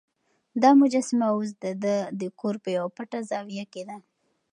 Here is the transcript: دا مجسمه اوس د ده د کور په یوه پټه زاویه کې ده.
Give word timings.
دا 0.61 0.69
مجسمه 0.81 1.27
اوس 1.33 1.49
د 1.63 1.65
ده 1.83 1.95
د 2.19 2.21
کور 2.39 2.55
په 2.63 2.69
یوه 2.77 2.89
پټه 2.97 3.19
زاویه 3.29 3.65
کې 3.73 3.83
ده. 3.89 3.97